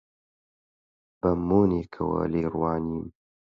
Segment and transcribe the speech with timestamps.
[1.19, 3.07] بە مۆنێکەوە لێی ڕوانیم: